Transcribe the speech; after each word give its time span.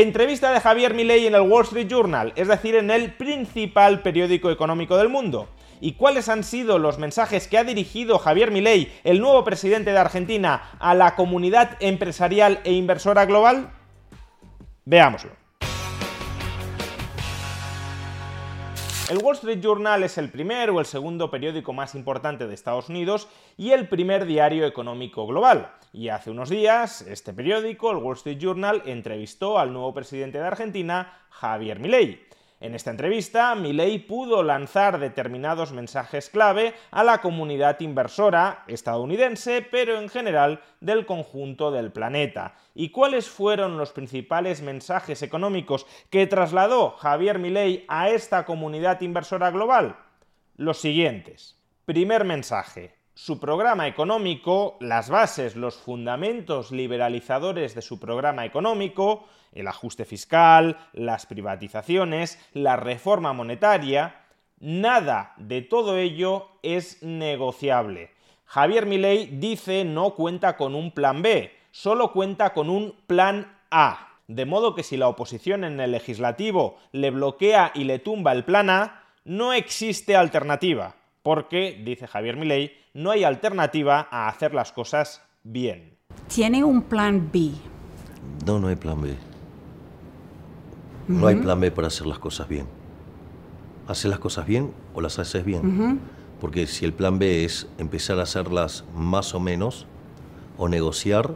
Entrevista 0.00 0.50
de 0.50 0.58
Javier 0.58 0.92
Milei 0.92 1.28
en 1.28 1.36
el 1.36 1.42
Wall 1.42 1.62
Street 1.62 1.86
Journal, 1.86 2.32
es 2.34 2.48
decir, 2.48 2.74
en 2.74 2.90
el 2.90 3.12
principal 3.12 4.02
periódico 4.02 4.50
económico 4.50 4.96
del 4.96 5.08
mundo. 5.08 5.48
¿Y 5.80 5.92
cuáles 5.92 6.28
han 6.28 6.42
sido 6.42 6.80
los 6.80 6.98
mensajes 6.98 7.46
que 7.46 7.58
ha 7.58 7.62
dirigido 7.62 8.18
Javier 8.18 8.50
Milei, 8.50 8.92
el 9.04 9.20
nuevo 9.20 9.44
presidente 9.44 9.92
de 9.92 9.98
Argentina, 9.98 10.72
a 10.80 10.94
la 10.94 11.14
comunidad 11.14 11.76
empresarial 11.78 12.58
e 12.64 12.72
inversora 12.72 13.24
global? 13.24 13.70
Veámoslo. 14.84 15.43
El 19.10 19.18
Wall 19.18 19.34
Street 19.34 19.60
Journal 19.60 20.02
es 20.02 20.16
el 20.16 20.30
primer 20.30 20.70
o 20.70 20.80
el 20.80 20.86
segundo 20.86 21.30
periódico 21.30 21.74
más 21.74 21.94
importante 21.94 22.46
de 22.46 22.54
Estados 22.54 22.88
Unidos 22.88 23.28
y 23.58 23.72
el 23.72 23.86
primer 23.86 24.24
diario 24.24 24.66
económico 24.66 25.26
global. 25.26 25.72
Y 25.92 26.08
hace 26.08 26.30
unos 26.30 26.48
días, 26.48 27.02
este 27.02 27.34
periódico, 27.34 27.90
el 27.90 27.98
Wall 27.98 28.16
Street 28.16 28.38
Journal, 28.38 28.82
entrevistó 28.86 29.58
al 29.58 29.74
nuevo 29.74 29.92
presidente 29.92 30.38
de 30.38 30.46
Argentina, 30.46 31.12
Javier 31.28 31.80
Milei. 31.80 32.26
En 32.64 32.74
esta 32.74 32.90
entrevista, 32.90 33.54
Milley 33.54 33.98
pudo 33.98 34.42
lanzar 34.42 34.98
determinados 34.98 35.72
mensajes 35.72 36.30
clave 36.30 36.72
a 36.90 37.04
la 37.04 37.20
comunidad 37.20 37.78
inversora 37.80 38.64
estadounidense, 38.68 39.60
pero 39.60 40.00
en 40.00 40.08
general 40.08 40.62
del 40.80 41.04
conjunto 41.04 41.70
del 41.70 41.92
planeta. 41.92 42.54
¿Y 42.74 42.88
cuáles 42.88 43.28
fueron 43.28 43.76
los 43.76 43.92
principales 43.92 44.62
mensajes 44.62 45.22
económicos 45.22 45.86
que 46.08 46.26
trasladó 46.26 46.92
Javier 46.92 47.38
Milei 47.38 47.84
a 47.86 48.08
esta 48.08 48.46
comunidad 48.46 49.02
inversora 49.02 49.50
global? 49.50 49.98
Los 50.56 50.78
siguientes. 50.80 51.60
Primer 51.84 52.24
mensaje 52.24 52.94
su 53.14 53.38
programa 53.38 53.86
económico, 53.86 54.76
las 54.80 55.08
bases, 55.08 55.54
los 55.54 55.76
fundamentos 55.76 56.72
liberalizadores 56.72 57.74
de 57.74 57.82
su 57.82 58.00
programa 58.00 58.44
económico, 58.44 59.24
el 59.52 59.68
ajuste 59.68 60.04
fiscal, 60.04 60.76
las 60.92 61.24
privatizaciones, 61.26 62.38
la 62.52 62.76
reforma 62.76 63.32
monetaria, 63.32 64.24
nada 64.58 65.32
de 65.36 65.62
todo 65.62 65.96
ello 65.96 66.48
es 66.62 67.02
negociable. 67.04 68.10
Javier 68.46 68.84
Milei 68.84 69.26
dice 69.26 69.84
no 69.84 70.14
cuenta 70.16 70.56
con 70.56 70.74
un 70.74 70.90
plan 70.90 71.22
B, 71.22 71.52
solo 71.70 72.12
cuenta 72.12 72.52
con 72.52 72.68
un 72.68 72.96
plan 73.06 73.58
A. 73.70 74.08
De 74.26 74.44
modo 74.44 74.74
que 74.74 74.82
si 74.82 74.96
la 74.96 75.06
oposición 75.06 75.64
en 75.64 75.78
el 75.78 75.92
legislativo 75.92 76.78
le 76.90 77.10
bloquea 77.10 77.70
y 77.74 77.84
le 77.84 78.00
tumba 78.00 78.32
el 78.32 78.44
plan 78.44 78.70
A, 78.70 79.04
no 79.24 79.52
existe 79.52 80.16
alternativa 80.16 80.96
porque, 81.24 81.82
dice 81.82 82.06
Javier 82.06 82.36
Milei, 82.36 82.72
no 82.92 83.10
hay 83.10 83.24
alternativa 83.24 84.06
a 84.10 84.28
hacer 84.28 84.52
las 84.52 84.72
cosas 84.72 85.22
bien. 85.42 85.96
¿Tiene 86.28 86.62
un 86.62 86.82
plan 86.82 87.30
B? 87.32 87.50
No, 88.46 88.60
no 88.60 88.68
hay 88.68 88.76
plan 88.76 89.00
B. 89.00 89.16
No 91.08 91.26
hay 91.26 91.36
plan 91.36 91.58
B 91.58 91.70
para 91.70 91.88
hacer 91.88 92.06
las 92.06 92.18
cosas 92.18 92.46
bien. 92.46 92.66
Haces 93.88 94.10
las 94.10 94.18
cosas 94.18 94.46
bien 94.46 94.74
o 94.92 95.00
las 95.00 95.18
haces 95.18 95.46
bien. 95.46 95.98
Porque 96.42 96.66
si 96.66 96.84
el 96.84 96.92
plan 96.92 97.18
B 97.18 97.44
es 97.44 97.68
empezar 97.78 98.18
a 98.18 98.24
hacerlas 98.24 98.84
más 98.94 99.34
o 99.34 99.40
menos 99.40 99.86
o 100.58 100.68
negociar, 100.68 101.34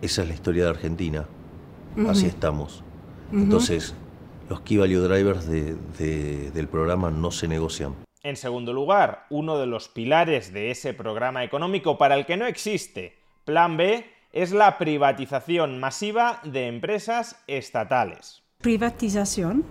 esa 0.00 0.22
es 0.22 0.28
la 0.28 0.34
historia 0.34 0.62
de 0.62 0.70
Argentina. 0.70 1.26
Así 2.08 2.26
estamos. 2.26 2.84
Entonces, 3.32 3.96
los 4.48 4.60
key 4.60 4.76
value 4.76 5.00
drivers 5.00 5.48
del 5.48 6.68
programa 6.70 7.10
no 7.10 7.32
se 7.32 7.48
negocian. 7.48 7.94
En 8.24 8.36
segundo 8.36 8.72
lugar, 8.72 9.26
uno 9.30 9.58
de 9.58 9.66
los 9.66 9.88
pilares 9.88 10.52
de 10.52 10.70
ese 10.70 10.94
programa 10.94 11.42
económico 11.42 11.98
para 11.98 12.14
el 12.14 12.24
que 12.24 12.36
no 12.36 12.46
existe 12.46 13.18
plan 13.44 13.76
B 13.76 14.06
es 14.32 14.52
la 14.52 14.78
privatización 14.78 15.80
masiva 15.80 16.40
de 16.44 16.68
empresas 16.68 17.42
estatales. 17.48 18.44
Privatización. 18.58 19.64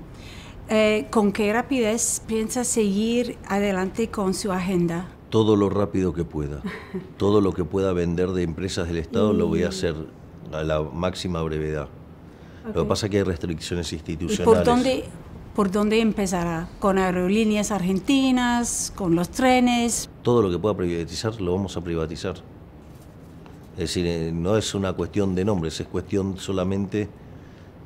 Eh, 0.67 1.07
¿Con 1.11 1.31
qué 1.31 1.53
rapidez 1.53 2.21
piensa 2.27 2.65
seguir 2.65 3.37
adelante 3.47 4.09
con 4.09 4.33
su 4.33 4.51
agenda? 4.51 5.07
Todo 5.29 5.55
lo 5.55 5.69
rápido 5.69 6.13
que 6.13 6.25
pueda. 6.25 6.61
Todo 7.17 7.39
lo 7.39 7.53
que 7.53 7.63
pueda 7.63 7.93
vender 7.93 8.31
de 8.31 8.43
empresas 8.43 8.89
del 8.89 8.97
Estado 8.97 9.31
lo 9.31 9.47
voy 9.47 9.63
a 9.63 9.69
hacer 9.69 9.95
a 10.51 10.61
la 10.63 10.81
máxima 10.81 11.41
brevedad. 11.41 11.87
Lo 12.65 12.83
que 12.83 12.89
pasa 12.89 13.05
es 13.05 13.11
que 13.11 13.17
hay 13.19 13.23
restricciones 13.23 13.93
institucionales. 13.93 14.45
por 14.45 14.65
dónde, 14.65 15.05
por 15.55 15.71
dónde 15.71 15.99
empezará, 15.99 16.67
con 16.79 16.97
aerolíneas 16.97 17.71
argentinas, 17.71 18.93
con 18.95 19.15
los 19.15 19.29
trenes. 19.29 20.09
Todo 20.21 20.41
lo 20.41 20.51
que 20.51 20.57
pueda 20.57 20.75
privatizar 20.75 21.39
lo 21.41 21.53
vamos 21.53 21.75
a 21.75 21.81
privatizar. 21.81 22.35
Es 23.73 23.79
decir, 23.79 24.05
eh, 24.05 24.31
no 24.33 24.57
es 24.57 24.73
una 24.75 24.93
cuestión 24.93 25.35
de 25.35 25.45
nombres, 25.45 25.79
es 25.79 25.87
cuestión 25.87 26.37
solamente 26.37 27.09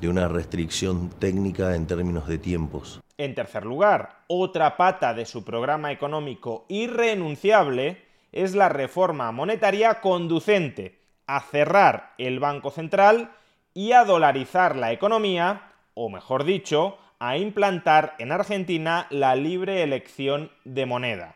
de 0.02 0.10
una 0.10 0.28
restricción 0.28 1.10
técnica 1.10 1.76
en 1.76 1.88
términos 1.88 2.28
de 2.28 2.38
tiempos. 2.38 3.02
En 3.18 3.34
tercer 3.34 3.66
lugar, 3.66 4.24
otra 4.28 4.76
pata 4.78 5.14
de 5.14 5.26
su 5.26 5.44
programa 5.44 5.92
económico 5.92 6.66
irrenunciable 6.68 8.04
es 8.32 8.56
la 8.56 8.68
reforma 8.68 9.32
monetaria 9.32 10.02
conducente 10.02 11.00
a 11.28 11.40
cerrar 11.40 12.14
el 12.18 12.40
Banco 12.40 12.72
Central 12.72 13.32
y 13.74 13.94
a 13.94 14.04
dolarizar 14.04 14.76
la 14.76 14.92
economía, 14.92 15.72
o 15.94 16.10
mejor 16.10 16.44
dicho, 16.44 16.98
a 17.28 17.38
implantar 17.38 18.16
en 18.20 18.32
Argentina 18.32 19.08
la 19.10 19.36
libre 19.36 19.82
elección 19.82 20.52
de 20.64 20.86
moneda. 20.86 21.36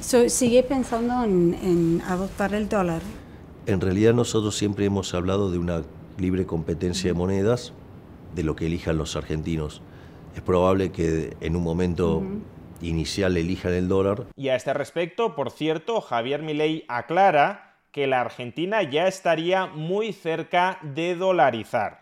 ¿Sigue 0.00 0.62
pensando 0.62 1.24
en, 1.24 2.02
adoptar 2.06 2.54
el 2.54 2.68
dólar? 2.68 3.00
En 3.66 3.80
realidad 3.80 4.12
nosotros 4.12 4.56
siempre 4.56 4.84
hemos 4.84 5.14
hablado 5.14 5.50
de 5.50 5.58
una 5.58 5.82
libre 6.18 6.44
competencia 6.44 7.10
de 7.10 7.14
monedas, 7.14 7.72
de 8.34 8.42
lo 8.42 8.56
que 8.56 8.66
elijan 8.66 8.98
los 8.98 9.16
argentinos. 9.16 9.80
Es 10.36 10.42
probable 10.42 10.92
que 10.92 11.34
en 11.40 11.56
un 11.56 11.62
momento 11.62 12.22
inicial 12.82 13.36
elijan 13.36 13.72
el 13.72 13.88
dólar. 13.88 14.24
Y 14.36 14.48
a 14.48 14.56
este 14.56 14.74
respecto, 14.74 15.34
por 15.34 15.50
cierto, 15.50 16.00
Javier 16.00 16.42
Milei 16.42 16.84
aclara 16.88 17.76
que 17.90 18.06
la 18.06 18.20
Argentina 18.20 18.82
ya 18.82 19.06
estaría 19.06 19.66
muy 19.66 20.12
cerca 20.12 20.78
de 20.82 21.14
dolarizar. 21.14 22.01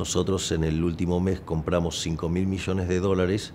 Nosotros 0.00 0.50
en 0.52 0.64
el 0.64 0.82
último 0.82 1.20
mes 1.20 1.40
compramos 1.40 2.00
5 2.00 2.30
mil 2.30 2.46
millones 2.46 2.88
de 2.88 3.00
dólares 3.00 3.52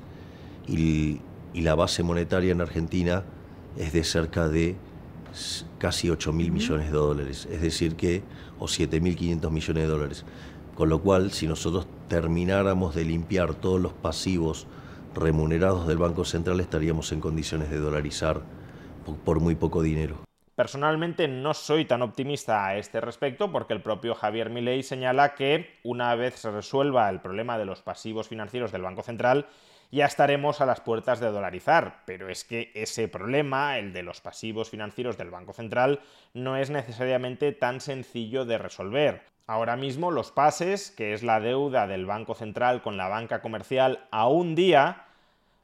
y, 0.68 1.22
la 1.56 1.74
base 1.74 2.04
monetaria 2.04 2.52
en 2.52 2.62
Argentina 2.62 3.24
es 3.78 3.94
de 3.94 4.04
cerca 4.04 4.48
de 4.48 4.76
casi 5.80 6.12
8 6.12 6.34
mil 6.34 6.52
millones 6.52 6.92
de 6.92 6.98
dólares, 6.98 7.48
es 7.50 7.62
decir 7.62 7.96
que, 7.96 8.22
o 8.60 8.68
7 8.68 9.02
mil 9.02 9.16
500 9.16 9.52
millones 9.52 9.84
de 9.84 9.90
dólares. 9.90 10.26
Con 10.76 10.90
lo 10.90 11.02
cual, 11.02 11.32
si 11.32 11.48
nosotros 11.48 11.88
termináramos 12.10 12.94
de 12.94 13.06
limpiar 13.06 13.56
todos 13.56 13.82
los 13.82 13.94
pasivos 13.94 14.68
remunerados 15.16 15.88
del 15.88 15.98
Banco 15.98 16.26
Central, 16.26 16.60
estaríamos 16.60 17.12
en 17.12 17.22
condiciones 17.22 17.72
de 17.72 17.80
dolarizar 17.80 18.44
por 19.24 19.40
muy 19.40 19.56
poco 19.56 19.82
dinero. 19.82 20.18
Personalmente 20.56 21.28
no 21.28 21.54
soy 21.54 21.84
tan 21.84 22.02
optimista 22.02 22.66
a 22.66 22.78
este 22.78 23.02
respecto 23.02 23.52
porque 23.52 23.74
el 23.74 23.82
propio 23.82 24.16
Javier 24.16 24.50
Milei 24.50 24.84
señala 24.84 25.36
que 25.36 25.80
una 25.84 26.16
vez 26.16 26.36
se 26.36 26.50
resuelva 26.50 27.10
el 27.10 27.20
problema 27.20 27.58
de 27.58 27.66
los 27.66 27.82
pasivos 27.82 28.30
financieros 28.30 28.72
del 28.72 28.82
Banco 28.84 29.04
Central, 29.04 29.48
ya 29.92 30.06
estaremos 30.06 30.62
a 30.62 30.66
las 30.66 30.80
puertas 30.80 31.20
de 31.20 31.30
dolarizar, 31.30 32.04
pero 32.06 32.30
es 32.30 32.46
que 32.46 32.72
ese 32.74 33.10
problema, 33.10 33.78
el 33.78 33.92
de 33.92 34.04
los 34.04 34.22
pasivos 34.22 34.70
financieros 34.70 35.18
del 35.18 35.30
Banco 35.30 35.52
Central, 35.52 36.00
no 36.34 36.56
es 36.56 36.70
necesariamente 36.70 37.52
tan 37.52 37.82
sencillo 37.82 38.46
de 38.46 38.58
resolver. 38.58 39.24
Ahora 39.48 39.76
mismo 39.76 40.10
los 40.10 40.32
pases, 40.32 40.90
que 40.90 41.14
es 41.14 41.22
la 41.22 41.42
deuda 41.42 41.86
del 41.86 42.06
Banco 42.06 42.34
Central 42.34 42.82
con 42.82 42.96
la 42.96 43.10
banca 43.10 43.42
comercial 43.42 44.08
a 44.10 44.30
un 44.30 44.56
día, 44.56 45.06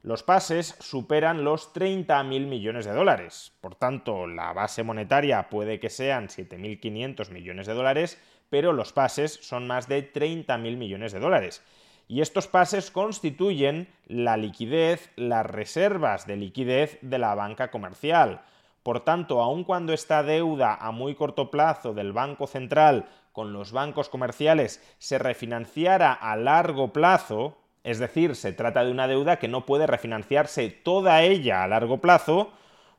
los 0.03 0.23
pases 0.23 0.75
superan 0.79 1.43
los 1.43 1.73
30.000 1.73 2.47
millones 2.47 2.85
de 2.85 2.93
dólares. 2.93 3.53
Por 3.61 3.75
tanto, 3.75 4.25
la 4.25 4.51
base 4.51 4.83
monetaria 4.83 5.49
puede 5.49 5.79
que 5.79 5.91
sean 5.91 6.27
7.500 6.27 7.29
millones 7.29 7.67
de 7.67 7.73
dólares, 7.73 8.19
pero 8.49 8.73
los 8.73 8.93
pases 8.93 9.33
son 9.41 9.67
más 9.67 9.87
de 9.87 10.11
30.000 10.11 10.75
millones 10.75 11.11
de 11.11 11.19
dólares. 11.19 11.63
Y 12.07 12.21
estos 12.21 12.47
pases 12.47 12.89
constituyen 12.89 13.87
la 14.07 14.37
liquidez, 14.37 15.11
las 15.15 15.45
reservas 15.45 16.25
de 16.25 16.35
liquidez 16.35 16.97
de 17.01 17.19
la 17.19 17.35
banca 17.35 17.69
comercial. 17.69 18.41
Por 18.83 19.01
tanto, 19.05 19.39
aun 19.41 19.63
cuando 19.63 19.93
esta 19.93 20.23
deuda 20.23 20.75
a 20.75 20.91
muy 20.91 21.13
corto 21.13 21.51
plazo 21.51 21.93
del 21.93 22.11
Banco 22.11 22.47
Central 22.47 23.05
con 23.31 23.53
los 23.53 23.71
bancos 23.71 24.09
comerciales 24.09 24.83
se 24.97 25.19
refinanciara 25.19 26.11
a 26.11 26.35
largo 26.35 26.91
plazo, 26.91 27.60
es 27.83 27.99
decir, 27.99 28.35
se 28.35 28.53
trata 28.53 28.83
de 28.83 28.91
una 28.91 29.07
deuda 29.07 29.37
que 29.39 29.47
no 29.47 29.65
puede 29.65 29.87
refinanciarse 29.87 30.69
toda 30.69 31.21
ella 31.23 31.63
a 31.63 31.67
largo 31.67 31.99
plazo, 31.99 32.51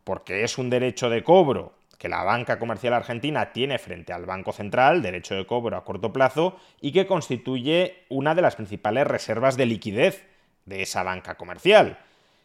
porque 0.05 0.45
es 0.45 0.59
un 0.59 0.71
derecho 0.71 1.09
de 1.11 1.23
cobro 1.23 1.75
que 2.03 2.09
la 2.09 2.25
banca 2.25 2.59
comercial 2.59 2.95
argentina 2.95 3.53
tiene 3.53 3.79
frente 3.79 4.13
al 4.13 4.27
Banco 4.27 4.53
Central, 4.53 5.03
derecho 5.03 5.37
de 5.37 5.47
cobro 5.47 5.77
a 5.77 5.85
corto 5.85 6.13
plazo, 6.13 6.57
y 6.81 6.91
que 6.91 7.07
constituye 7.07 8.05
una 8.09 8.35
de 8.35 8.43
las 8.43 8.57
principales 8.57 9.07
reservas 9.07 9.57
de 9.57 9.67
liquidez 9.67 10.27
de 10.65 10.83
esa 10.83 11.05
banca 11.05 11.37
comercial. 11.37 11.99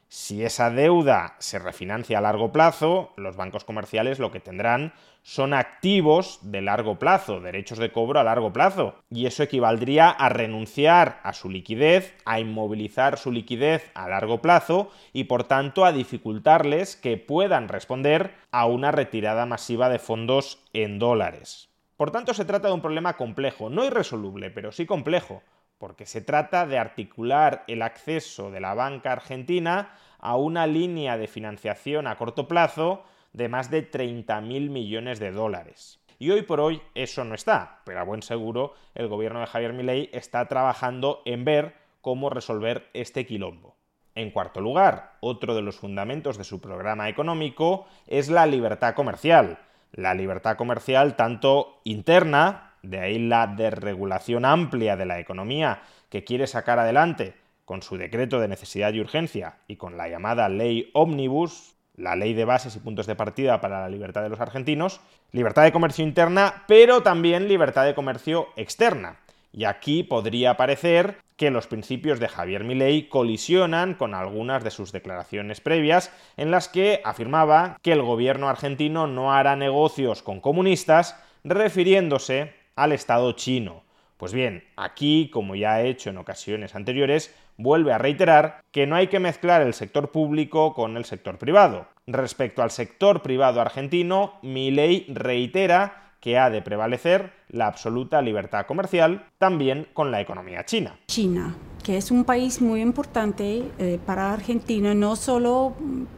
Si 0.09 0.41
esa 0.41 0.69
deuda 0.69 1.35
se 1.39 1.59
refinancia 1.59 2.19
a 2.19 2.21
largo 2.21 2.53
plazo, 2.53 3.11
los 3.17 3.35
bancos 3.35 3.65
comerciales 3.65 4.19
lo 4.19 4.31
que 4.31 4.39
tendrán 4.39 4.93
son 5.21 5.53
activos 5.53 6.39
de 6.43 6.61
largo 6.61 6.97
plazo, 6.97 7.41
derechos 7.41 7.77
de 7.77 7.91
cobro 7.91 8.17
a 8.17 8.23
largo 8.23 8.53
plazo. 8.53 8.95
Y 9.09 9.25
eso 9.25 9.43
equivaldría 9.43 10.09
a 10.09 10.29
renunciar 10.29 11.19
a 11.23 11.33
su 11.33 11.49
liquidez, 11.49 12.15
a 12.23 12.39
inmovilizar 12.39 13.17
su 13.17 13.33
liquidez 13.33 13.91
a 13.95 14.07
largo 14.07 14.41
plazo 14.41 14.89
y 15.11 15.25
por 15.25 15.43
tanto 15.43 15.83
a 15.83 15.91
dificultarles 15.91 16.95
que 16.95 17.17
puedan 17.17 17.67
responder 17.67 18.33
a 18.51 18.65
una 18.65 18.91
retirada 18.91 19.45
masiva 19.45 19.89
de 19.89 19.99
fondos 19.99 20.63
en 20.71 20.99
dólares. 20.99 21.67
Por 21.97 22.11
tanto, 22.11 22.33
se 22.33 22.45
trata 22.45 22.69
de 22.69 22.75
un 22.75 22.81
problema 22.81 23.17
complejo, 23.17 23.69
no 23.69 23.83
irresoluble, 23.83 24.51
pero 24.51 24.71
sí 24.71 24.85
complejo 24.85 25.41
porque 25.77 26.05
se 26.05 26.21
trata 26.21 26.65
de 26.65 26.77
articular 26.77 27.63
el 27.67 27.81
acceso 27.81 28.51
de 28.51 28.59
la 28.59 28.73
banca 28.73 29.11
argentina 29.11 29.93
a 30.19 30.35
una 30.35 30.67
línea 30.67 31.17
de 31.17 31.27
financiación 31.27 32.07
a 32.07 32.17
corto 32.17 32.47
plazo 32.47 33.03
de 33.33 33.49
más 33.49 33.69
de 33.69 33.89
30.000 33.89 34.69
millones 34.69 35.19
de 35.19 35.31
dólares. 35.31 35.99
Y 36.19 36.31
hoy 36.31 36.41
por 36.41 36.59
hoy 36.59 36.81
eso 36.95 37.23
no 37.23 37.35
está, 37.35 37.81
pero 37.85 37.99
a 37.99 38.03
buen 38.03 38.23
seguro 38.23 38.73
el 38.95 39.07
gobierno 39.07 39.39
de 39.39 39.45
Javier 39.45 39.73
Milei 39.73 40.09
está 40.13 40.47
trabajando 40.47 41.21
en 41.25 41.45
ver 41.45 41.75
cómo 42.01 42.29
resolver 42.29 42.89
este 42.93 43.25
quilombo. 43.25 43.75
En 44.15 44.31
cuarto 44.31 44.61
lugar, 44.61 45.17
otro 45.19 45.53
de 45.53 45.61
los 45.61 45.75
fundamentos 45.75 46.39
de 46.39 46.43
su 46.43 46.59
programa 46.59 47.07
económico 47.07 47.85
es 48.07 48.29
la 48.29 48.47
libertad 48.47 48.95
comercial. 48.95 49.59
La 49.91 50.15
libertad 50.15 50.57
comercial 50.57 51.15
tanto 51.15 51.81
interna, 51.83 52.66
de 52.83 52.99
ahí 52.99 53.19
la 53.19 53.47
desregulación 53.47 54.45
amplia 54.45 54.95
de 54.95 55.05
la 55.05 55.19
economía 55.19 55.81
que 56.09 56.23
quiere 56.23 56.47
sacar 56.47 56.79
adelante 56.79 57.35
con 57.65 57.81
su 57.81 57.97
decreto 57.97 58.39
de 58.39 58.47
necesidad 58.47 58.93
y 58.93 59.01
urgencia 59.01 59.57
y 59.67 59.75
con 59.75 59.97
la 59.97 60.07
llamada 60.07 60.47
ley 60.47 60.89
omnibus, 60.93 61.75
la 61.95 62.15
ley 62.15 62.33
de 62.33 62.45
bases 62.45 62.75
y 62.75 62.79
puntos 62.79 63.07
de 63.07 63.15
partida 63.15 63.59
para 63.59 63.81
la 63.81 63.89
libertad 63.89 64.23
de 64.23 64.29
los 64.29 64.39
argentinos, 64.39 65.01
libertad 65.31 65.63
de 65.63 65.71
comercio 65.71 66.05
interna, 66.05 66.63
pero 66.67 67.03
también 67.03 67.47
libertad 67.47 67.85
de 67.85 67.95
comercio 67.95 68.47
externa. 68.55 69.17
Y 69.51 69.65
aquí 69.65 70.03
podría 70.03 70.55
parecer 70.55 71.17
que 71.35 71.51
los 71.51 71.67
principios 71.67 72.19
de 72.19 72.27
Javier 72.27 72.63
Milei 72.63 73.09
colisionan 73.09 73.95
con 73.95 74.13
algunas 74.13 74.63
de 74.63 74.71
sus 74.71 74.91
declaraciones 74.91 75.61
previas 75.61 76.11
en 76.35 76.51
las 76.51 76.67
que 76.67 77.01
afirmaba 77.03 77.77
que 77.81 77.91
el 77.91 78.01
gobierno 78.01 78.49
argentino 78.49 79.07
no 79.07 79.33
hará 79.33 79.55
negocios 79.55 80.23
con 80.23 80.41
comunistas, 80.41 81.21
refiriéndose 81.43 82.53
al 82.77 82.93
Estado 82.93 83.33
chino. 83.33 83.83
Pues 84.15 84.33
bien, 84.33 84.63
aquí, 84.77 85.29
como 85.31 85.55
ya 85.55 85.73
ha 85.73 85.81
hecho 85.81 86.09
en 86.09 86.17
ocasiones 86.17 86.73
anteriores, 86.73 87.35
vuelve 87.57 87.91
a 87.91 87.97
reiterar 87.97 88.61
que 88.71 88.87
no 88.87 88.95
hay 88.95 89.07
que 89.07 89.19
mezclar 89.19 89.61
el 89.61 89.73
sector 89.73 90.11
público 90.11 90.73
con 90.73 90.95
el 90.95 91.05
sector 91.05 91.37
privado. 91.37 91.87
Respecto 92.07 92.63
al 92.63 92.71
sector 92.71 93.21
privado 93.21 93.59
argentino, 93.59 94.35
mi 94.41 94.71
ley 94.71 95.05
reitera 95.09 96.13
que 96.19 96.37
ha 96.37 96.49
de 96.49 96.61
prevalecer 96.61 97.31
la 97.49 97.67
absoluta 97.67 98.21
libertad 98.21 98.65
comercial, 98.65 99.25
también 99.37 99.87
con 99.93 100.11
la 100.11 100.19
economía 100.19 100.65
china. 100.65 100.97
China, 101.07 101.55
que 101.83 101.97
es 101.97 102.11
un 102.11 102.25
país 102.25 102.61
muy 102.61 102.81
importante 102.81 103.63
eh, 103.77 103.99
para 104.05 104.33
Argentina, 104.33 104.93
no 104.93 105.15
solo 105.15 105.75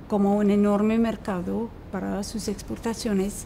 como 0.08 0.38
un 0.38 0.52
enorme 0.52 0.98
mercado 0.98 1.70
para 1.92 2.24
sus 2.24 2.48
exportaciones, 2.48 3.46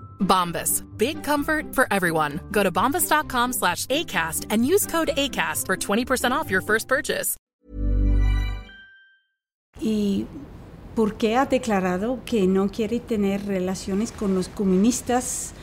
Bombas. 0.21 0.83
Big 0.97 1.23
comfort 1.23 1.75
for 1.75 1.87
everyone. 1.91 2.39
Go 2.51 2.63
to 2.63 2.71
bombas.com 2.71 3.53
slash 3.53 3.85
ACAST 3.87 4.47
and 4.49 4.65
use 4.65 4.87
code 4.87 5.11
ACAST 5.17 5.65
for 5.65 5.75
20% 5.77 6.31
off 6.31 6.49
your 6.49 6.61
first 6.61 6.87
purchase. 6.87 7.37
¿Y 9.79 10.27
por 10.95 11.15
qué 11.15 11.35
ha 11.37 11.45
declarado 11.45 12.19
que 12.25 12.45
no 12.47 12.69
quiere 12.69 12.99
tener 12.99 13.45
relaciones 13.45 14.11
con 14.11 14.35
los 14.35 14.47
comunistas? 14.47 15.53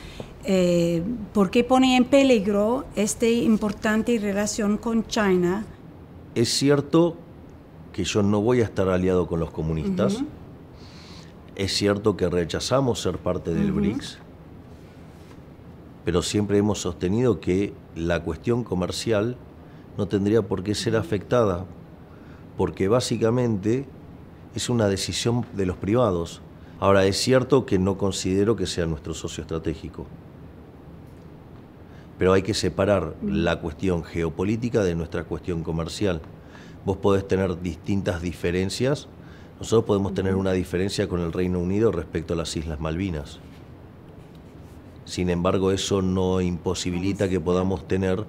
Eh, 0.43 1.03
¿Por 1.33 1.49
qué 1.51 1.63
pone 1.63 1.95
en 1.95 2.05
peligro 2.05 2.85
esta 2.95 3.27
importante 3.27 4.17
relación 4.19 4.77
con 4.77 5.05
China? 5.07 5.65
Es 6.35 6.49
cierto 6.49 7.15
que 7.93 8.03
yo 8.03 8.23
no 8.23 8.41
voy 8.41 8.61
a 8.61 8.65
estar 8.65 8.89
aliado 8.89 9.27
con 9.27 9.39
los 9.39 9.51
comunistas. 9.51 10.23
Es 11.55 11.73
cierto 11.73 12.15
que 12.15 12.29
rechazamos 12.29 13.01
ser 13.01 13.17
parte 13.17 13.53
del 13.53 13.71
BRICS. 13.71 14.19
Pero 16.09 16.23
siempre 16.23 16.57
hemos 16.57 16.81
sostenido 16.81 17.39
que 17.39 17.71
la 17.95 18.23
cuestión 18.23 18.63
comercial 18.63 19.37
no 19.95 20.07
tendría 20.07 20.41
por 20.41 20.63
qué 20.63 20.73
ser 20.73 20.95
afectada, 20.95 21.67
porque 22.57 22.87
básicamente 22.87 23.85
es 24.55 24.69
una 24.71 24.87
decisión 24.87 25.45
de 25.53 25.67
los 25.67 25.77
privados. 25.77 26.41
Ahora, 26.79 27.05
es 27.05 27.15
cierto 27.15 27.67
que 27.67 27.77
no 27.77 27.99
considero 27.99 28.55
que 28.55 28.65
sea 28.65 28.87
nuestro 28.87 29.13
socio 29.13 29.43
estratégico. 29.43 30.07
pero 32.17 32.33
hay 32.33 32.41
que 32.41 32.55
separar 32.55 33.13
la 33.23 33.61
cuestión 33.61 34.03
geopolítica 34.03 34.83
de 34.83 34.95
nuestra 34.95 35.25
cuestión 35.25 35.61
comercial. 35.61 36.21
Vos 36.85 36.97
podés 36.97 37.27
tener 37.27 37.61
distintas 37.61 38.19
diferencias, 38.23 39.07
nosotros 39.59 39.85
podemos 39.85 40.15
tener 40.15 40.33
una 40.33 40.53
diferencia 40.53 41.07
con 41.07 41.19
el 41.19 41.31
Reino 41.31 41.59
Unido 41.59 41.91
respecto 41.91 42.33
a 42.33 42.37
las 42.37 42.57
Islas 42.57 42.79
Malvinas. 42.79 43.39
Sin 45.09 45.31
embargo, 45.31 45.71
eso 45.71 46.03
no 46.03 46.39
imposibilita 46.39 47.27
que 47.27 47.39
podamos 47.39 47.87
tener 47.87 48.25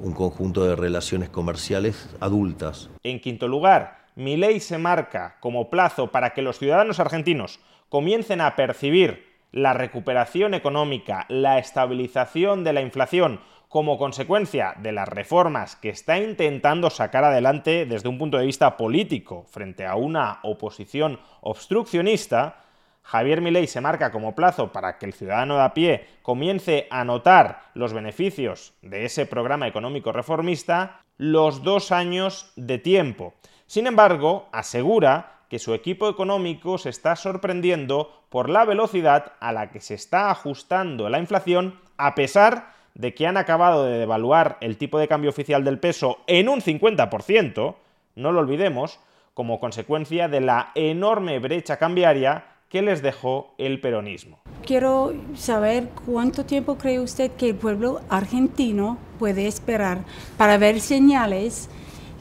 un 0.00 0.14
conjunto 0.14 0.64
de 0.64 0.74
relaciones 0.74 1.28
comerciales 1.28 2.08
adultas. 2.18 2.88
En 3.02 3.20
quinto 3.20 3.46
lugar, 3.46 4.06
mi 4.16 4.38
ley 4.38 4.58
se 4.60 4.78
marca 4.78 5.36
como 5.40 5.68
plazo 5.68 6.10
para 6.10 6.30
que 6.30 6.40
los 6.40 6.58
ciudadanos 6.58 6.98
argentinos 6.98 7.60
comiencen 7.90 8.40
a 8.40 8.56
percibir 8.56 9.26
la 9.52 9.74
recuperación 9.74 10.54
económica, 10.54 11.26
la 11.28 11.58
estabilización 11.58 12.64
de 12.64 12.72
la 12.72 12.80
inflación 12.80 13.40
como 13.68 13.98
consecuencia 13.98 14.76
de 14.80 14.92
las 14.92 15.10
reformas 15.10 15.76
que 15.76 15.90
está 15.90 16.18
intentando 16.18 16.88
sacar 16.88 17.24
adelante 17.24 17.84
desde 17.84 18.08
un 18.08 18.16
punto 18.16 18.38
de 18.38 18.46
vista 18.46 18.78
político 18.78 19.44
frente 19.50 19.84
a 19.84 19.94
una 19.94 20.38
oposición 20.42 21.20
obstruccionista, 21.42 22.62
Javier 23.08 23.40
Milei 23.40 23.66
se 23.66 23.80
marca 23.80 24.12
como 24.12 24.34
plazo 24.34 24.70
para 24.70 24.98
que 24.98 25.06
el 25.06 25.14
ciudadano 25.14 25.56
de 25.56 25.62
a 25.62 25.72
pie 25.72 26.06
comience 26.20 26.86
a 26.90 27.04
notar 27.04 27.62
los 27.72 27.94
beneficios 27.94 28.74
de 28.82 29.06
ese 29.06 29.24
programa 29.24 29.66
económico 29.66 30.12
reformista 30.12 31.00
los 31.16 31.62
dos 31.62 31.90
años 31.90 32.52
de 32.56 32.76
tiempo. 32.76 33.32
Sin 33.64 33.86
embargo, 33.86 34.50
asegura 34.52 35.38
que 35.48 35.58
su 35.58 35.72
equipo 35.72 36.06
económico 36.10 36.76
se 36.76 36.90
está 36.90 37.16
sorprendiendo 37.16 38.12
por 38.28 38.50
la 38.50 38.66
velocidad 38.66 39.32
a 39.40 39.52
la 39.52 39.70
que 39.70 39.80
se 39.80 39.94
está 39.94 40.30
ajustando 40.30 41.08
la 41.08 41.18
inflación 41.18 41.80
a 41.96 42.14
pesar 42.14 42.74
de 42.92 43.14
que 43.14 43.26
han 43.26 43.38
acabado 43.38 43.86
de 43.86 43.96
devaluar 43.96 44.58
el 44.60 44.76
tipo 44.76 44.98
de 44.98 45.08
cambio 45.08 45.30
oficial 45.30 45.64
del 45.64 45.80
peso 45.80 46.18
en 46.26 46.50
un 46.50 46.60
50%, 46.60 47.74
no 48.16 48.32
lo 48.32 48.40
olvidemos, 48.40 49.00
como 49.32 49.60
consecuencia 49.60 50.28
de 50.28 50.42
la 50.42 50.72
enorme 50.74 51.38
brecha 51.38 51.78
cambiaria 51.78 52.57
que 52.68 52.82
les 52.82 53.02
dejó 53.02 53.54
el 53.58 53.80
peronismo. 53.80 54.38
Quiero 54.64 55.14
saber 55.34 55.88
cuánto 56.04 56.44
tiempo 56.44 56.76
cree 56.76 57.00
usted 57.00 57.30
que 57.32 57.48
el 57.50 57.54
pueblo 57.54 58.00
argentino 58.08 58.98
puede 59.18 59.46
esperar 59.46 60.04
para 60.36 60.58
ver 60.58 60.80
señales 60.80 61.70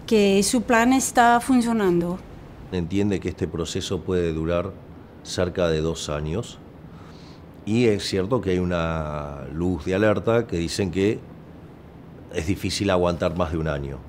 que 0.05 0.41
su 0.43 0.61
plan 0.61 0.93
está 0.93 1.39
funcionando 1.41 2.17
entiende 2.71 3.19
que 3.19 3.29
este 3.29 3.47
proceso 3.47 4.01
puede 4.01 4.33
durar 4.33 4.71
cerca 5.23 5.67
de 5.69 5.81
dos 5.81 6.09
años 6.09 6.59
y 7.65 7.85
es 7.85 8.03
cierto 8.03 8.41
que 8.41 8.51
hay 8.51 8.59
una 8.59 9.45
luz 9.53 9.85
de 9.85 9.95
alerta 9.95 10.47
que 10.47 10.57
dicen 10.57 10.91
que 10.91 11.19
es 12.33 12.47
difícil 12.47 12.89
aguantar 12.89 13.35
más 13.35 13.51
de 13.51 13.57
un 13.57 13.67
año. 13.67 13.99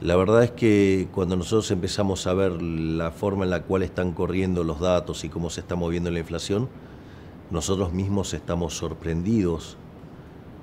La 0.00 0.16
verdad 0.16 0.42
es 0.42 0.50
que 0.50 1.08
cuando 1.12 1.36
nosotros 1.36 1.70
empezamos 1.70 2.26
a 2.26 2.34
ver 2.34 2.60
la 2.60 3.10
forma 3.12 3.44
en 3.44 3.50
la 3.50 3.62
cual 3.62 3.82
están 3.82 4.12
corriendo 4.12 4.64
los 4.64 4.80
datos 4.80 5.24
y 5.24 5.28
cómo 5.28 5.50
se 5.50 5.60
está 5.60 5.76
moviendo 5.76 6.10
la 6.10 6.18
inflación, 6.18 6.68
nosotros 7.50 7.92
mismos 7.92 8.34
estamos 8.34 8.74
sorprendidos 8.74 9.78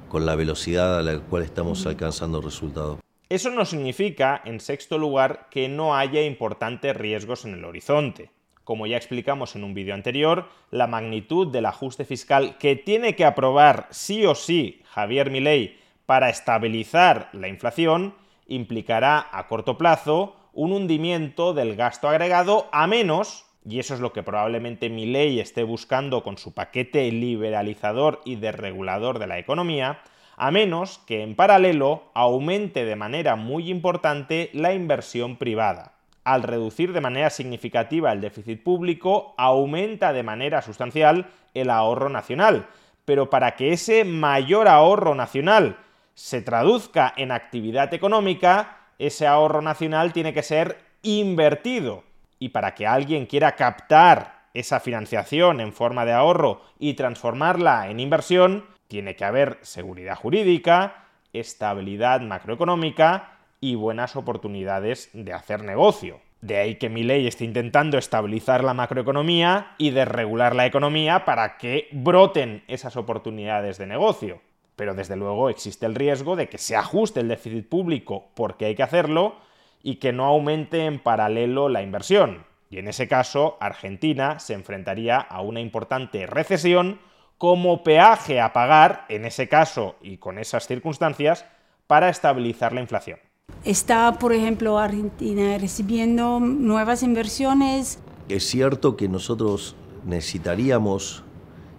con 0.09 0.25
la 0.25 0.35
velocidad 0.35 1.00
a 1.00 1.01
la 1.01 1.19
cual 1.19 1.43
estamos 1.43 1.85
alcanzando 1.85 2.41
resultados. 2.41 3.00
Eso 3.29 3.50
no 3.50 3.63
significa, 3.63 4.41
en 4.43 4.59
sexto 4.59 4.97
lugar, 4.97 5.47
que 5.50 5.69
no 5.69 5.95
haya 5.95 6.21
importantes 6.23 6.95
riesgos 6.97 7.45
en 7.45 7.53
el 7.53 7.63
horizonte. 7.63 8.29
Como 8.65 8.88
ya 8.88 8.97
explicamos 8.97 9.55
en 9.55 9.63
un 9.63 9.73
vídeo 9.73 9.93
anterior, 9.93 10.50
la 10.69 10.85
magnitud 10.88 11.47
del 11.47 11.65
ajuste 11.65 12.03
fiscal 12.03 12.57
que 12.57 12.75
tiene 12.75 13.15
que 13.15 13.23
aprobar 13.23 13.88
sí 13.89 14.25
o 14.25 14.35
sí 14.35 14.81
Javier 14.89 15.31
Milei 15.31 15.79
para 16.05 16.29
estabilizar 16.29 17.29
la 17.31 17.47
inflación 17.47 18.13
implicará 18.51 19.27
a 19.31 19.48
corto 19.48 19.77
plazo 19.77 20.36
un 20.53 20.74
hundimiento 20.74 21.53
del 21.53 21.75
gasto 21.75 22.10
agregado 22.10 22.67
a 22.72 22.86
menos, 22.86 23.46
y 23.65 23.79
eso 23.79 23.93
es 23.93 24.00
lo 24.00 24.12
que 24.12 24.24
probablemente 24.24 24.89
Milei 24.89 25.39
esté 25.39 25.63
buscando 25.63 26.24
con 26.24 26.38
su 26.38 26.53
paquete 26.53 27.10
liberalizador 27.12 28.22
y 28.25 28.36
desregulador 28.36 29.20
de 29.20 29.27
la 29.27 29.39
economía, 29.39 30.01
a 30.36 30.51
menos 30.51 31.00
que 31.05 31.24
en 31.24 31.36
paralelo 31.36 32.03
aumente 32.13 32.84
de 32.84 32.96
manera 32.96 33.36
muy 33.36 33.70
importante 33.70 34.50
la 34.53 34.74
inversión 34.74 35.38
privada. 35.38 35.93
Al 36.24 36.43
reducir 36.43 36.93
de 36.93 37.01
manera 37.01 37.29
significativa 37.29 38.12
el 38.12 38.22
déficit 38.22 38.62
público, 38.62 39.34
aumenta 39.38 40.13
de 40.13 40.24
manera 40.24 40.62
sustancial 40.62 41.27
el 41.53 41.70
ahorro 41.70 42.10
nacional. 42.10 42.67
Pero 43.05 43.29
para 43.29 43.55
que 43.55 43.74
ese 43.74 44.03
mayor 44.03 44.67
ahorro 44.67 45.15
nacional 45.15 45.77
se 46.13 46.41
traduzca 46.41 47.13
en 47.17 47.31
actividad 47.31 47.93
económica, 47.93 48.77
ese 48.99 49.27
ahorro 49.27 49.61
nacional 49.61 50.13
tiene 50.13 50.33
que 50.33 50.43
ser 50.43 50.77
invertido. 51.01 52.03
Y 52.39 52.49
para 52.49 52.75
que 52.75 52.87
alguien 52.87 53.25
quiera 53.25 53.55
captar 53.55 54.41
esa 54.53 54.79
financiación 54.79 55.61
en 55.61 55.73
forma 55.73 56.05
de 56.05 56.13
ahorro 56.13 56.61
y 56.79 56.93
transformarla 56.93 57.89
en 57.89 57.99
inversión, 57.99 58.65
tiene 58.87 59.15
que 59.15 59.25
haber 59.25 59.57
seguridad 59.61 60.15
jurídica, 60.15 61.05
estabilidad 61.33 62.21
macroeconómica 62.21 63.37
y 63.61 63.75
buenas 63.75 64.15
oportunidades 64.15 65.09
de 65.13 65.33
hacer 65.33 65.63
negocio. 65.63 66.19
De 66.41 66.57
ahí 66.57 66.75
que 66.75 66.89
mi 66.89 67.03
ley 67.03 67.27
esté 67.27 67.45
intentando 67.45 67.97
estabilizar 67.99 68.63
la 68.63 68.73
macroeconomía 68.73 69.75
y 69.77 69.91
desregular 69.91 70.55
la 70.55 70.65
economía 70.65 71.23
para 71.23 71.57
que 71.57 71.87
broten 71.91 72.63
esas 72.67 72.97
oportunidades 72.97 73.77
de 73.77 73.85
negocio. 73.85 74.41
Pero 74.81 74.95
desde 74.95 75.15
luego 75.15 75.51
existe 75.51 75.85
el 75.85 75.93
riesgo 75.93 76.35
de 76.35 76.50
que 76.50 76.57
se 76.57 76.75
ajuste 76.75 77.19
el 77.19 77.27
déficit 77.27 77.69
público 77.69 78.31
porque 78.33 78.65
hay 78.65 78.73
que 78.73 78.81
hacerlo 78.81 79.35
y 79.83 79.97
que 79.97 80.11
no 80.11 80.25
aumente 80.25 80.85
en 80.85 80.97
paralelo 80.97 81.69
la 81.69 81.83
inversión. 81.83 82.45
Y 82.71 82.79
en 82.79 82.88
ese 82.88 83.07
caso, 83.07 83.57
Argentina 83.59 84.39
se 84.39 84.55
enfrentaría 84.55 85.19
a 85.19 85.41
una 85.41 85.59
importante 85.59 86.25
recesión 86.25 87.00
como 87.38 87.83
peaje 87.83 88.41
a 88.41 88.53
pagar, 88.53 89.05
en 89.07 89.25
ese 89.25 89.47
caso 89.47 89.97
y 90.01 90.17
con 90.17 90.39
esas 90.39 90.65
circunstancias, 90.65 91.45
para 91.85 92.09
estabilizar 92.09 92.73
la 92.73 92.81
inflación. 92.81 93.19
¿Está, 93.63 94.11
por 94.13 94.33
ejemplo, 94.33 94.79
Argentina 94.79 95.59
recibiendo 95.59 96.39
nuevas 96.39 97.03
inversiones? 97.03 98.00
Es 98.29 98.47
cierto 98.47 98.97
que 98.97 99.07
nosotros 99.07 99.75
necesitaríamos 100.07 101.23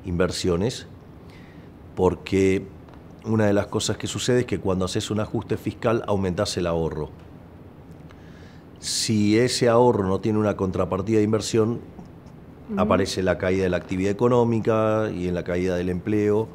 inversiones 0.04 0.86
porque 1.96 2.64
una 3.24 3.46
de 3.46 3.52
las 3.52 3.66
cosas 3.66 3.96
que 3.96 4.06
sucede 4.06 4.40
es 4.40 4.46
que 4.46 4.58
cuando 4.58 4.84
haces 4.84 5.10
un 5.10 5.20
ajuste 5.20 5.56
fiscal 5.56 6.02
aumentas 6.06 6.56
el 6.56 6.66
ahorro. 6.66 7.10
Si 8.78 9.38
ese 9.38 9.68
ahorro 9.68 10.06
no 10.08 10.20
tiene 10.20 10.38
una 10.38 10.56
contrapartida 10.56 11.18
de 11.18 11.24
inversión, 11.24 11.80
aparece 12.76 13.22
la 13.22 13.38
caída 13.38 13.64
de 13.64 13.70
la 13.70 13.76
actividad 13.76 14.10
económica 14.10 15.10
y 15.14 15.28
en 15.28 15.34
la 15.34 15.44
caída 15.44 15.76
del 15.76 15.88
empleo 15.88 16.48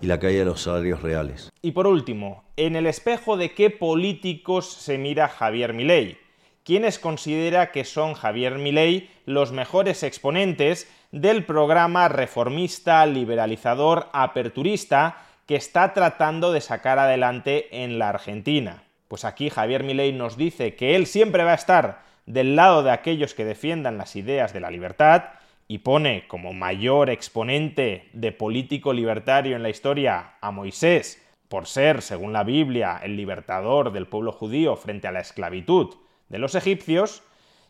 y 0.00 0.06
la 0.06 0.18
caída 0.18 0.40
de 0.40 0.46
los 0.46 0.62
salarios 0.62 1.02
reales. 1.02 1.50
Y 1.62 1.72
por 1.72 1.86
último, 1.86 2.42
en 2.56 2.74
el 2.74 2.86
espejo 2.86 3.36
de 3.36 3.52
qué 3.52 3.70
políticos 3.70 4.72
se 4.72 4.98
mira 4.98 5.28
Javier 5.28 5.72
Milei. 5.72 6.18
¿Quiénes 6.64 6.98
considera 6.98 7.70
que 7.72 7.84
son 7.84 8.14
Javier 8.14 8.58
Milei 8.58 9.10
los 9.26 9.52
mejores 9.52 10.02
exponentes 10.02 10.88
del 11.10 11.44
programa 11.44 12.08
reformista, 12.08 13.04
liberalizador, 13.06 14.08
aperturista 14.12 15.26
que 15.46 15.56
está 15.56 15.92
tratando 15.92 16.52
de 16.52 16.60
sacar 16.60 16.98
adelante 16.98 17.82
en 17.82 17.98
la 17.98 18.08
Argentina? 18.08 18.84
Pues 19.08 19.24
aquí 19.24 19.50
Javier 19.50 19.84
Milei 19.84 20.12
nos 20.12 20.36
dice 20.36 20.74
que 20.74 20.96
él 20.96 21.06
siempre 21.06 21.44
va 21.44 21.52
a 21.52 21.56
estar 21.56 22.02
del 22.26 22.56
lado 22.56 22.82
de 22.82 22.90
aquellos 22.90 23.34
que 23.34 23.44
defiendan 23.44 23.98
las 23.98 24.16
ideas 24.16 24.52
de 24.52 24.60
la 24.60 24.70
libertad 24.70 25.24
y 25.68 25.78
pone 25.78 26.26
como 26.28 26.52
mayor 26.52 27.10
exponente 27.10 28.08
de 28.12 28.32
político 28.32 28.92
libertario 28.92 29.56
en 29.56 29.62
la 29.62 29.70
historia 29.70 30.34
a 30.40 30.50
Moisés, 30.50 31.22
por 31.48 31.66
ser, 31.66 32.02
según 32.02 32.32
la 32.32 32.44
Biblia, 32.44 33.00
el 33.02 33.16
libertador 33.16 33.92
del 33.92 34.06
pueblo 34.06 34.32
judío 34.32 34.76
frente 34.76 35.08
a 35.08 35.12
la 35.12 35.20
esclavitud 35.20 35.94
de 36.28 36.38
los 36.38 36.54
egipcios, 36.54 37.22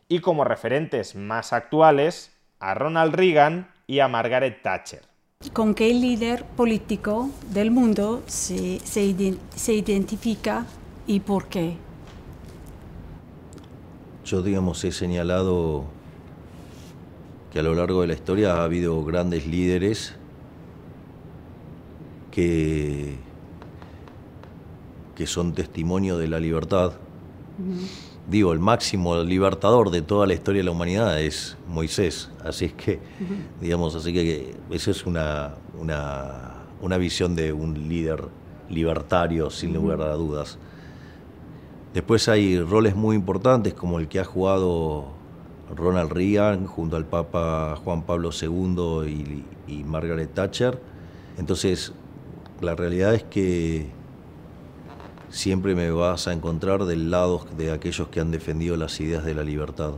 y 0.07 0.19
como 0.19 0.43
referentes 0.43 1.15
más 1.15 1.53
actuales 1.53 2.37
a 2.59 2.73
Ronald 2.73 3.15
Reagan 3.15 3.71
y 3.87 3.99
a 3.99 4.07
Margaret 4.07 4.61
Thatcher. 4.61 5.12
¿Con 5.51 5.75
qué 5.75 5.93
líder 5.93 6.45
político 6.45 7.29
del 7.51 7.69
mundo 7.69 8.23
se, 8.27 8.79
se 8.79 9.73
identifica 9.73 10.65
y 11.05 11.19
por 11.19 11.47
qué? 11.47 11.75
Yo, 14.25 14.41
digamos, 14.41 14.83
he 14.85 14.91
señalado 14.91 15.83
que 17.51 17.59
a 17.59 17.63
lo 17.63 17.75
largo 17.75 18.01
de 18.01 18.07
la 18.07 18.13
historia 18.13 18.55
ha 18.55 18.63
habido 18.63 19.03
grandes 19.03 19.45
líderes 19.45 20.15
que, 22.31 23.15
que 25.15 25.27
son 25.27 25.53
testimonio 25.53 26.17
de 26.17 26.27
la 26.27 26.39
libertad. 26.39 26.93
Digo, 28.29 28.53
el 28.53 28.59
máximo 28.59 29.21
libertador 29.21 29.91
de 29.91 30.01
toda 30.01 30.25
la 30.25 30.33
historia 30.33 30.59
de 30.61 30.65
la 30.65 30.71
humanidad 30.71 31.19
es 31.19 31.57
Moisés. 31.67 32.31
Así 32.43 32.65
es 32.65 32.73
que, 32.73 32.99
digamos, 33.59 33.95
así 33.95 34.13
que 34.13 34.55
eso 34.69 34.91
es 34.91 35.05
una, 35.05 35.55
una 35.77 36.97
visión 36.97 37.35
de 37.35 37.51
un 37.51 37.89
líder 37.89 38.23
libertario, 38.69 39.49
sin 39.49 39.73
lugar 39.73 40.01
a 40.01 40.13
dudas. 40.13 40.57
Después 41.93 42.27
hay 42.27 42.59
roles 42.59 42.95
muy 42.95 43.15
importantes 43.15 43.73
como 43.73 43.99
el 43.99 44.07
que 44.07 44.19
ha 44.19 44.25
jugado 44.25 45.13
Ronald 45.75 46.11
Reagan 46.11 46.65
junto 46.65 46.95
al 46.95 47.05
Papa 47.05 47.77
Juan 47.83 48.03
Pablo 48.03 48.31
II 48.31 49.45
y, 49.67 49.83
Margaret 49.83 50.33
Thatcher. 50.33 50.79
Entonces, 51.37 51.93
la 52.61 52.75
realidad 52.75 53.13
es 53.13 53.23
que 53.23 53.89
siempre 55.33 55.73
me 55.73 55.89
vas 55.89 56.27
a 56.27 56.33
encontrar 56.33 56.85
del 56.85 57.09
lado 57.09 57.45
de 57.57 57.71
aquellos 57.71 58.07
que 58.09 58.19
han 58.19 58.31
defendido 58.31 58.77
las 58.77 58.99
ideas 58.99 59.25
de 59.25 59.33
la 59.33 59.43
libertad. 59.43 59.93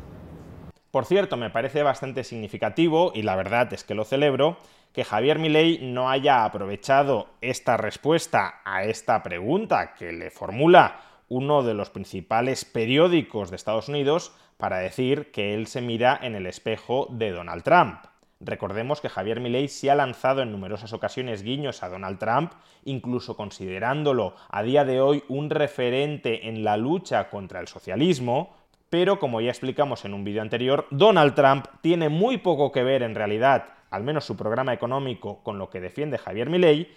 Por 0.91 1.05
cierto, 1.05 1.35
me 1.35 1.49
parece 1.49 1.83
bastante 1.83 2.23
significativo, 2.23 3.11
y 3.13 3.21
la 3.21 3.35
verdad 3.35 3.71
es 3.73 3.83
que 3.83 3.95
lo 3.95 4.05
celebro, 4.05 4.57
que 4.93 5.03
Javier 5.03 5.37
Milei 5.37 5.79
no 5.81 6.09
haya 6.09 6.45
aprovechado 6.45 7.27
esta 7.41 7.75
respuesta 7.75 8.61
a 8.63 8.85
esta 8.85 9.21
pregunta 9.23 9.93
que 9.93 10.13
le 10.13 10.31
formula 10.31 11.01
uno 11.27 11.63
de 11.63 11.73
los 11.73 11.89
principales 11.89 12.63
periódicos 12.63 13.49
de 13.49 13.57
Estados 13.57 13.89
Unidos 13.89 14.31
para 14.55 14.77
decir 14.77 15.31
que 15.31 15.53
él 15.53 15.67
se 15.67 15.81
mira 15.81 16.17
en 16.21 16.35
el 16.35 16.45
espejo 16.45 17.07
de 17.11 17.31
Donald 17.31 17.63
Trump. 17.63 18.05
Recordemos 18.41 18.99
que 18.99 19.09
Javier 19.09 19.39
Milei 19.39 19.69
se 19.69 19.89
ha 19.89 19.95
lanzado 19.95 20.41
en 20.41 20.51
numerosas 20.51 20.91
ocasiones 20.91 21.41
guiños 21.41 21.83
a 21.83 21.89
Donald 21.89 22.19
Trump, 22.19 22.51
incluso 22.83 23.37
considerándolo 23.37 24.35
a 24.49 24.61
día 24.61 24.83
de 24.83 24.99
hoy 24.99 25.23
un 25.29 25.49
referente 25.49 26.49
en 26.49 26.63
la 26.63 26.75
lucha 26.75 27.29
contra 27.29 27.61
el 27.61 27.67
socialismo, 27.67 28.53
pero 28.89 29.19
como 29.19 29.41
ya 29.41 29.49
explicamos 29.49 30.05
en 30.05 30.13
un 30.13 30.23
vídeo 30.23 30.41
anterior, 30.41 30.85
Donald 30.91 31.33
Trump 31.33 31.65
tiene 31.81 32.09
muy 32.09 32.37
poco 32.37 32.71
que 32.71 32.83
ver 32.83 33.03
en 33.03 33.15
realidad, 33.15 33.65
al 33.89 34.03
menos 34.03 34.25
su 34.25 34.35
programa 34.35 34.73
económico, 34.73 35.41
con 35.43 35.57
lo 35.57 35.69
que 35.69 35.81
defiende 35.81 36.17
Javier 36.17 36.49
Milei, 36.49 36.89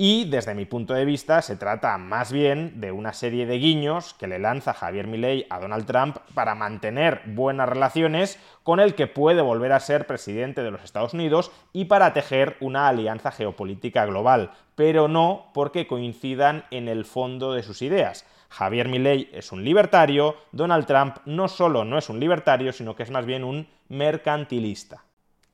y 0.00 0.26
desde 0.26 0.54
mi 0.54 0.64
punto 0.64 0.94
de 0.94 1.04
vista 1.04 1.42
se 1.42 1.56
trata 1.56 1.98
más 1.98 2.30
bien 2.30 2.80
de 2.80 2.92
una 2.92 3.12
serie 3.12 3.46
de 3.46 3.58
guiños 3.58 4.14
que 4.14 4.28
le 4.28 4.38
lanza 4.38 4.72
Javier 4.72 5.08
Milei 5.08 5.44
a 5.50 5.58
Donald 5.58 5.86
Trump 5.86 6.18
para 6.34 6.54
mantener 6.54 7.22
buenas 7.26 7.68
relaciones 7.68 8.38
con 8.62 8.78
el 8.78 8.94
que 8.94 9.08
puede 9.08 9.42
volver 9.42 9.72
a 9.72 9.80
ser 9.80 10.06
presidente 10.06 10.62
de 10.62 10.70
los 10.70 10.84
Estados 10.84 11.14
Unidos 11.14 11.50
y 11.72 11.86
para 11.86 12.12
tejer 12.12 12.56
una 12.60 12.86
alianza 12.86 13.32
geopolítica 13.32 14.06
global, 14.06 14.52
pero 14.76 15.08
no 15.08 15.50
porque 15.52 15.88
coincidan 15.88 16.64
en 16.70 16.86
el 16.86 17.04
fondo 17.04 17.52
de 17.52 17.64
sus 17.64 17.82
ideas. 17.82 18.24
Javier 18.50 18.86
Milei 18.86 19.28
es 19.32 19.50
un 19.50 19.64
libertario, 19.64 20.36
Donald 20.52 20.86
Trump 20.86 21.16
no 21.24 21.48
solo 21.48 21.84
no 21.84 21.98
es 21.98 22.08
un 22.08 22.20
libertario, 22.20 22.72
sino 22.72 22.94
que 22.94 23.02
es 23.02 23.10
más 23.10 23.26
bien 23.26 23.42
un 23.42 23.66
mercantilista 23.88 25.07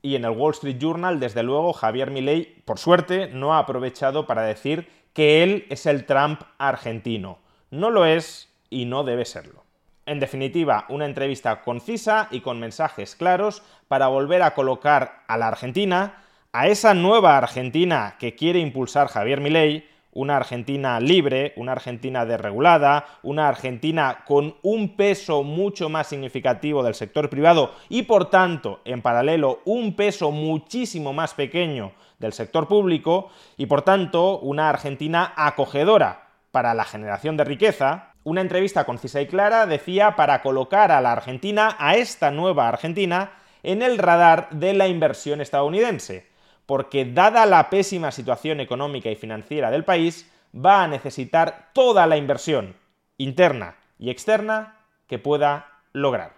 y 0.05 0.15
en 0.15 0.23
el 0.23 0.37
Wall 0.37 0.53
Street 0.53 0.77
Journal, 0.77 1.19
desde 1.19 1.41
luego, 1.41 1.73
Javier 1.73 2.11
Milei, 2.11 2.61
por 2.63 2.77
suerte, 2.77 3.27
no 3.33 3.55
ha 3.55 3.57
aprovechado 3.57 4.27
para 4.27 4.43
decir 4.43 4.87
que 5.13 5.41
él 5.41 5.65
es 5.71 5.87
el 5.87 6.05
Trump 6.05 6.41
argentino. 6.59 7.39
No 7.71 7.89
lo 7.89 8.05
es 8.05 8.53
y 8.69 8.85
no 8.85 9.03
debe 9.03 9.25
serlo. 9.25 9.63
En 10.05 10.19
definitiva, 10.19 10.85
una 10.89 11.05
entrevista 11.05 11.63
concisa 11.63 12.27
y 12.29 12.41
con 12.41 12.59
mensajes 12.59 13.15
claros 13.15 13.63
para 13.87 14.05
volver 14.05 14.43
a 14.43 14.53
colocar 14.53 15.23
a 15.27 15.37
la 15.37 15.47
Argentina, 15.47 16.21
a 16.53 16.67
esa 16.67 16.93
nueva 16.93 17.35
Argentina 17.35 18.15
que 18.19 18.35
quiere 18.35 18.59
impulsar 18.59 19.07
Javier 19.07 19.41
Milei, 19.41 19.89
una 20.15 20.37
Argentina 20.37 20.99
libre, 20.99 21.53
una 21.57 21.73
Argentina 21.73 22.25
desregulada, 22.25 23.05
una 23.21 23.47
Argentina 23.47 24.23
con 24.25 24.55
un 24.63 24.95
peso 24.95 25.43
mucho 25.43 25.89
más 25.89 26.07
significativo 26.07 26.81
del 26.83 26.95
sector 26.95 27.29
privado 27.29 27.73
y 27.89 28.03
por 28.03 28.29
tanto, 28.29 28.81
en 28.85 29.01
paralelo, 29.01 29.59
un 29.65 29.95
peso 29.95 30.31
muchísimo 30.31 31.13
más 31.13 31.33
pequeño 31.33 31.91
del 32.17 32.31
sector 32.31 32.67
público 32.67 33.29
y 33.57 33.65
por 33.65 33.81
tanto 33.81 34.39
una 34.39 34.69
Argentina 34.69 35.33
acogedora 35.35 36.29
para 36.51 36.73
la 36.73 36.85
generación 36.85 37.35
de 37.35 37.43
riqueza, 37.43 38.13
una 38.23 38.39
entrevista 38.39 38.85
concisa 38.85 39.19
y 39.19 39.27
clara 39.27 39.65
decía 39.65 40.15
para 40.15 40.41
colocar 40.41 40.93
a 40.93 41.01
la 41.01 41.11
Argentina, 41.11 41.75
a 41.77 41.97
esta 41.97 42.31
nueva 42.31 42.69
Argentina, 42.69 43.33
en 43.63 43.81
el 43.81 43.97
radar 43.97 44.49
de 44.51 44.73
la 44.73 44.87
inversión 44.87 45.41
estadounidense 45.41 46.33
porque 46.65 47.05
dada 47.05 47.45
la 47.45 47.69
pésima 47.69 48.11
situación 48.11 48.59
económica 48.59 49.09
y 49.09 49.15
financiera 49.15 49.71
del 49.71 49.83
país, 49.83 50.29
va 50.53 50.83
a 50.83 50.87
necesitar 50.87 51.71
toda 51.73 52.07
la 52.07 52.17
inversión 52.17 52.75
interna 53.17 53.75
y 53.99 54.09
externa 54.09 54.77
que 55.07 55.19
pueda 55.19 55.81
lograr. 55.93 56.35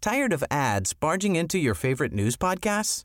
Tired 0.00 0.32
of 0.32 0.42
ads 0.50 0.94
barging 0.94 1.36
into 1.36 1.58
your 1.58 1.74
favorite 1.76 2.12
news 2.12 2.36
podcasts? 2.36 3.04